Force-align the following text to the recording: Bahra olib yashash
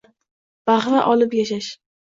Bahra 0.71 1.05
olib 1.13 1.39
yashash 1.43 1.75